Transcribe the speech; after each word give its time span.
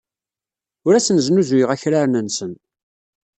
Ur 0.85 0.93
asen-snuzuyeɣ 0.93 1.69
akraren-nsen. 1.71 2.51